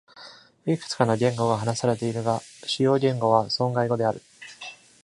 [0.65, 4.23] いくつかの言語が話されているが、主要言語はソンガイ語である。